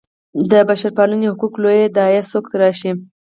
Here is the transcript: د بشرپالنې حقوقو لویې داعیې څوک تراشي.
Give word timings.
د 0.49 0.53
بشرپالنې 0.67 1.27
حقوقو 1.31 1.61
لویې 1.63 1.93
داعیې 1.95 2.21
څوک 2.31 2.45
تراشي. 2.51 2.91